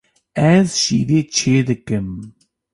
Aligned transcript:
Ez 0.51 0.69
şîvê 0.81 1.19
çêdikim. 1.35 2.09